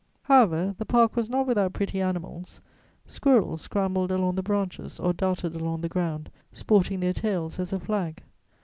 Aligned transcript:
However, 0.23 0.73
the 0.79 0.85
Park 0.85 1.15
was 1.15 1.29
not 1.29 1.45
without 1.45 1.73
pretty 1.73 2.01
animals: 2.01 2.59
squirrels 3.05 3.61
scrambled 3.61 4.09
along 4.11 4.33
the 4.33 4.41
branches 4.41 4.99
or 4.99 5.13
darted 5.13 5.55
along 5.55 5.81
the 5.81 5.89
ground, 5.89 6.31
sporting 6.51 6.99
their 7.01 7.13
tails 7.13 7.59
as 7.59 7.71
a 7.71 7.79
flag. 7.79 8.23